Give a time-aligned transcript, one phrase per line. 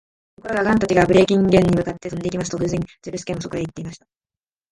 [0.37, 4.07] ところが、ガンたちがブレーキンゲに向かって飛んでいきますと、偶然、ズルスケもそこへいっていました。